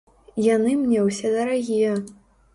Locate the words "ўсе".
1.09-1.33